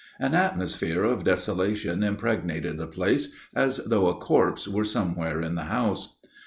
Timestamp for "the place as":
2.79-3.77